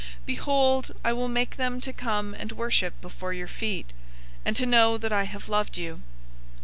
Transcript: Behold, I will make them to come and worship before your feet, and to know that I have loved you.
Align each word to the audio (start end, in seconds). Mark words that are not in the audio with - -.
Behold, 0.25 0.89
I 1.05 1.13
will 1.13 1.27
make 1.29 1.57
them 1.57 1.79
to 1.81 1.93
come 1.93 2.33
and 2.33 2.53
worship 2.53 2.99
before 3.01 3.33
your 3.33 3.47
feet, 3.47 3.93
and 4.43 4.55
to 4.57 4.65
know 4.65 4.97
that 4.97 5.13
I 5.13 5.25
have 5.25 5.47
loved 5.47 5.77
you. 5.77 6.01